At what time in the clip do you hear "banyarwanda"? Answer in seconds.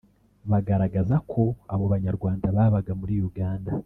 1.93-2.47